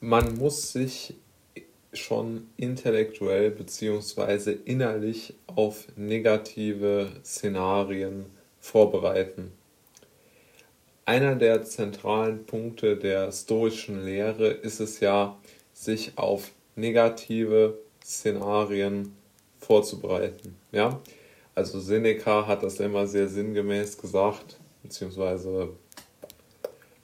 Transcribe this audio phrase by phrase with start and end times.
[0.00, 1.14] man muss sich
[1.92, 4.56] schon intellektuell bzw.
[4.64, 8.26] innerlich auf negative Szenarien
[8.60, 9.52] vorbereiten.
[11.04, 15.38] Einer der zentralen Punkte der stoischen Lehre ist es ja,
[15.72, 19.14] sich auf negative Szenarien
[19.58, 20.56] vorzubereiten.
[20.72, 21.00] Ja?
[21.54, 25.70] Also Seneca hat das immer sehr sinngemäß gesagt, beziehungsweise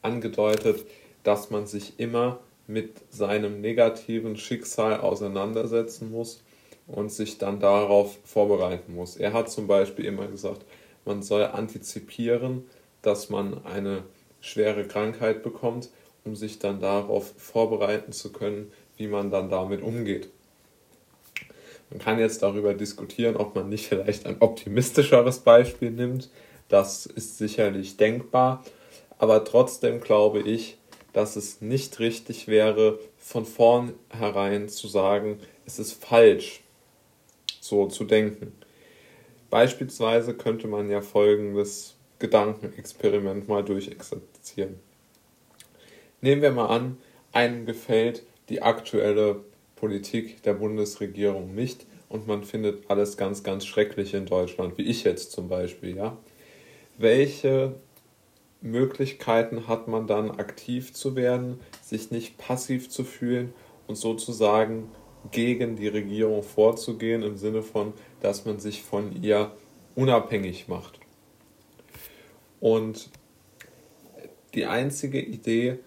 [0.02, 0.84] angedeutet,
[1.22, 6.42] dass man sich immer mit seinem negativen Schicksal auseinandersetzen muss
[6.86, 9.16] und sich dann darauf vorbereiten muss.
[9.16, 10.64] Er hat zum Beispiel immer gesagt,
[11.04, 12.64] man soll antizipieren,
[13.02, 14.04] dass man eine
[14.40, 15.90] schwere Krankheit bekommt,
[16.24, 20.28] um sich dann darauf vorbereiten zu können, wie man dann damit umgeht.
[21.90, 26.30] Man kann jetzt darüber diskutieren, ob man nicht vielleicht ein optimistischeres Beispiel nimmt.
[26.68, 28.64] Das ist sicherlich denkbar.
[29.18, 30.78] Aber trotzdem glaube ich,
[31.12, 36.62] dass es nicht richtig wäre, von vornherein zu sagen, es ist falsch,
[37.60, 38.52] so zu denken.
[39.50, 44.78] Beispielsweise könnte man ja folgendes Gedankenexperiment mal durchexerzieren.
[46.20, 46.98] Nehmen wir mal an,
[47.32, 49.44] einem gefällt die aktuelle
[49.76, 55.04] Politik der Bundesregierung nicht und man findet alles ganz, ganz schrecklich in Deutschland, wie ich
[55.04, 56.16] jetzt zum Beispiel, ja.
[56.98, 57.74] Welche
[58.62, 63.52] Möglichkeiten hat man dann aktiv zu werden, sich nicht passiv zu fühlen
[63.86, 64.88] und sozusagen
[65.30, 69.52] gegen die Regierung vorzugehen im Sinne von, dass man sich von ihr
[69.94, 70.98] unabhängig macht.
[72.60, 73.10] Und
[74.54, 75.78] die einzige Idee,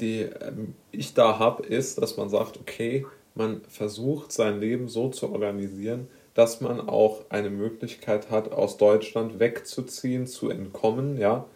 [0.00, 5.08] die ähm, ich da habe, ist, dass man sagt, okay, man versucht sein Leben so
[5.08, 11.46] zu organisieren, dass man auch eine Möglichkeit hat, aus Deutschland wegzuziehen, zu entkommen, ja,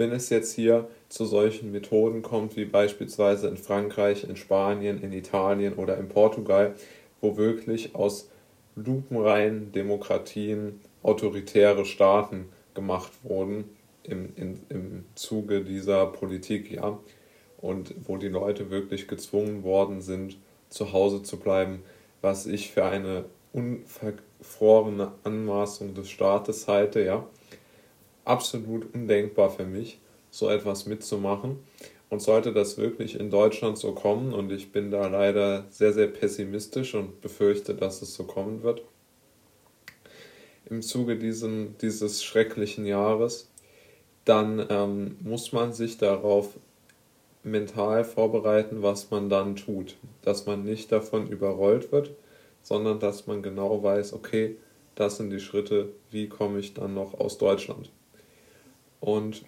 [0.00, 5.12] wenn es jetzt hier zu solchen Methoden kommt, wie beispielsweise in Frankreich, in Spanien, in
[5.12, 6.74] Italien oder in Portugal,
[7.20, 8.30] wo wirklich aus
[8.76, 13.64] lupenreinen Demokratien autoritäre Staaten gemacht wurden
[14.02, 16.98] im, in, im Zuge dieser Politik, ja,
[17.58, 20.38] und wo die Leute wirklich gezwungen worden sind,
[20.70, 21.82] zu Hause zu bleiben,
[22.22, 27.26] was ich für eine unverfrorene Anmaßung des Staates halte, ja
[28.24, 29.98] absolut undenkbar für mich,
[30.30, 31.58] so etwas mitzumachen.
[32.08, 36.08] Und sollte das wirklich in Deutschland so kommen, und ich bin da leider sehr, sehr
[36.08, 38.82] pessimistisch und befürchte, dass es so kommen wird,
[40.68, 43.50] im Zuge diesen, dieses schrecklichen Jahres,
[44.24, 46.50] dann ähm, muss man sich darauf
[47.42, 49.96] mental vorbereiten, was man dann tut.
[50.22, 52.12] Dass man nicht davon überrollt wird,
[52.62, 54.56] sondern dass man genau weiß, okay,
[54.94, 57.90] das sind die Schritte, wie komme ich dann noch aus Deutschland.
[59.00, 59.42] Und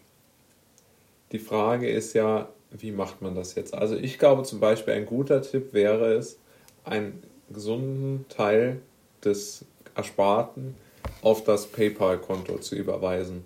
[1.33, 3.75] die Frage ist ja, wie macht man das jetzt?
[3.75, 6.39] Also ich glaube zum Beispiel, ein guter Tipp wäre es,
[6.85, 8.81] einen gesunden Teil
[9.25, 9.65] des
[9.95, 10.75] Ersparten
[11.21, 13.45] auf das PayPal-Konto zu überweisen.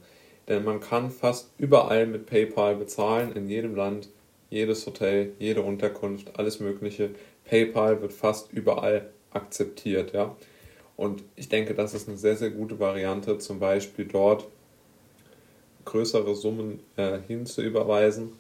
[0.49, 4.09] Denn man kann fast überall mit PayPal bezahlen, in jedem Land,
[4.49, 7.11] jedes Hotel, jede Unterkunft, alles Mögliche.
[7.45, 10.37] PayPal wird fast überall akzeptiert, ja.
[10.97, 14.47] Und ich denke, das ist eine sehr, sehr gute Variante, zum Beispiel dort
[15.87, 18.33] größere Summen äh, hinzuüberweisen,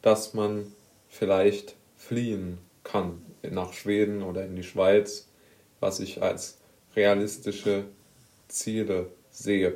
[0.00, 0.72] dass man
[1.08, 5.28] vielleicht fliehen kann nach Schweden oder in die Schweiz,
[5.80, 6.58] was ich als
[6.96, 7.84] realistische
[8.48, 9.74] Ziele sehe.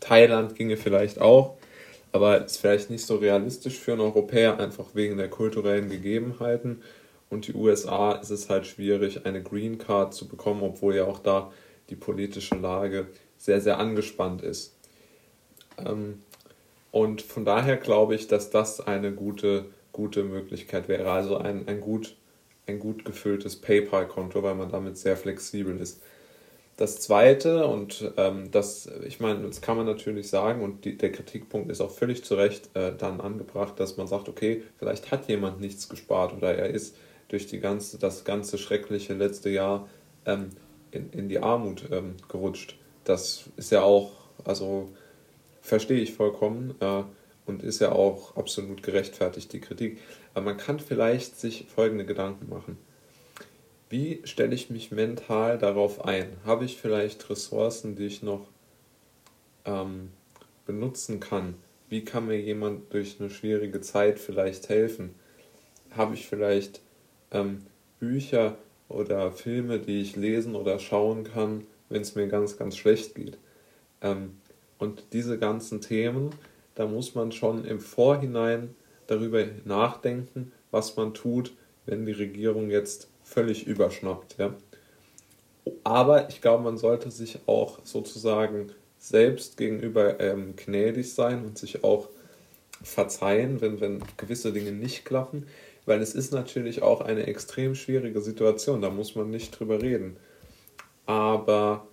[0.00, 1.56] Thailand ginge vielleicht auch,
[2.12, 6.82] aber ist vielleicht nicht so realistisch für einen Europäer, einfach wegen der kulturellen Gegebenheiten.
[7.30, 11.18] Und die USA ist es halt schwierig, eine Green Card zu bekommen, obwohl ja auch
[11.18, 11.52] da
[11.90, 14.76] die politische Lage sehr, sehr angespannt ist.
[15.78, 16.20] Ähm,
[16.90, 21.10] und von daher glaube ich, dass das eine gute, gute Möglichkeit wäre.
[21.10, 22.16] Also ein, ein, gut,
[22.66, 26.00] ein gut gefülltes PayPal-Konto, weil man damit sehr flexibel ist.
[26.76, 31.12] Das zweite, und ähm, das, ich meine, das kann man natürlich sagen, und die, der
[31.12, 35.28] Kritikpunkt ist auch völlig zu Recht äh, dann angebracht, dass man sagt, okay, vielleicht hat
[35.28, 36.96] jemand nichts gespart oder er ist
[37.28, 39.88] durch die ganze, das ganze schreckliche letzte Jahr
[40.26, 40.50] ähm,
[40.90, 42.76] in, in die Armut ähm, gerutscht.
[43.04, 44.10] Das ist ja auch,
[44.44, 44.90] also
[45.64, 47.02] verstehe ich vollkommen äh,
[47.46, 49.98] und ist ja auch absolut gerechtfertigt, die Kritik.
[50.34, 52.78] Aber man kann vielleicht sich folgende Gedanken machen.
[53.88, 56.36] Wie stelle ich mich mental darauf ein?
[56.44, 58.46] Habe ich vielleicht Ressourcen, die ich noch
[59.64, 60.10] ähm,
[60.66, 61.54] benutzen kann?
[61.88, 65.14] Wie kann mir jemand durch eine schwierige Zeit vielleicht helfen?
[65.92, 66.82] Habe ich vielleicht
[67.30, 67.64] ähm,
[68.00, 68.58] Bücher
[68.88, 73.38] oder Filme, die ich lesen oder schauen kann, wenn es mir ganz, ganz schlecht geht?
[74.02, 74.38] Ähm,
[74.78, 76.30] und diese ganzen Themen,
[76.74, 78.74] da muss man schon im Vorhinein
[79.06, 81.52] darüber nachdenken, was man tut,
[81.86, 84.36] wenn die Regierung jetzt völlig überschnappt.
[84.38, 84.54] Ja?
[85.82, 91.84] Aber ich glaube, man sollte sich auch sozusagen selbst gegenüber ähm, gnädig sein und sich
[91.84, 92.08] auch
[92.82, 95.46] verzeihen, wenn, wenn gewisse Dinge nicht klappen,
[95.86, 100.16] weil es ist natürlich auch eine extrem schwierige Situation, da muss man nicht drüber reden.
[101.06, 101.86] Aber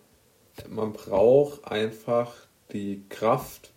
[0.69, 2.33] man braucht einfach
[2.73, 3.71] die Kraft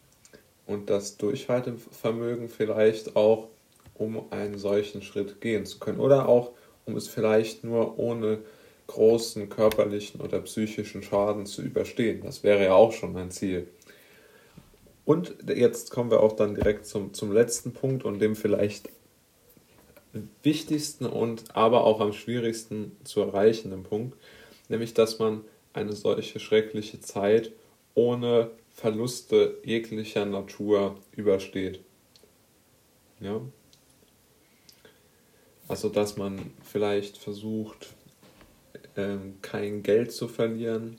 [0.67, 3.49] und das Durchhaltevermögen vielleicht auch,
[3.95, 6.01] um einen solchen Schritt gehen zu können.
[6.01, 6.53] Oder auch,
[6.85, 8.41] um es vielleicht nur ohne
[8.87, 12.23] großen körperlichen oder psychischen Schaden zu überstehen.
[12.23, 13.69] Das wäre ja auch schon ein Ziel.
[15.05, 18.89] Und jetzt kommen wir auch dann direkt zum, zum letzten Punkt und dem vielleicht
[20.43, 24.17] wichtigsten und aber auch am schwierigsten zu erreichenden Punkt,
[24.69, 25.43] nämlich dass man
[25.73, 27.53] eine solche schreckliche Zeit
[27.95, 31.81] ohne Verluste jeglicher Natur übersteht.
[33.21, 33.41] Ja?
[35.69, 37.95] Also dass man vielleicht versucht,
[38.97, 40.97] ähm, kein Geld zu verlieren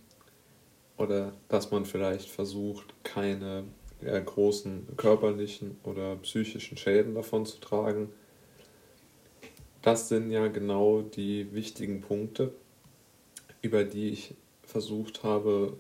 [0.98, 3.66] oder dass man vielleicht versucht, keine
[4.02, 8.10] äh, großen körperlichen oder psychischen Schäden davon zu tragen.
[9.82, 12.54] Das sind ja genau die wichtigen Punkte,
[13.62, 14.34] über die ich
[14.64, 15.78] versucht habe,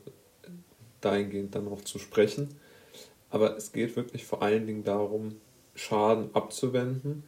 [1.06, 2.50] dahingehend dann auch zu sprechen.
[3.30, 5.36] Aber es geht wirklich vor allen Dingen darum,
[5.76, 7.24] Schaden abzuwenden.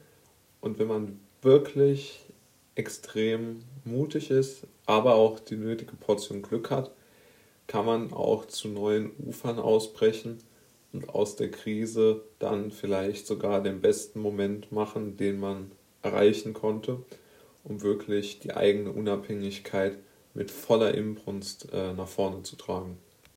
[0.61, 2.25] Und wenn man wirklich
[2.75, 6.91] extrem mutig ist, aber auch die nötige Portion Glück hat,
[7.67, 10.39] kann man auch zu neuen Ufern ausbrechen
[10.93, 15.71] und aus der Krise dann vielleicht sogar den besten Moment machen, den man
[16.01, 16.99] erreichen konnte,
[17.63, 19.97] um wirklich die eigene Unabhängigkeit
[20.33, 22.97] mit voller Inbrunst äh, nach vorne zu tragen.